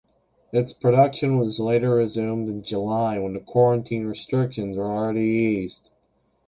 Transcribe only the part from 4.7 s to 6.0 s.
were already eased.